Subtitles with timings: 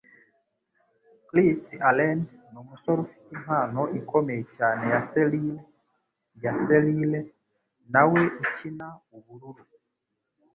[1.27, 2.19] Chris Allan
[2.51, 5.55] numusore ufite impano ikomeye cyane ya selile
[6.43, 7.19] ya selile
[7.93, 9.63] nawe ukina ubururu.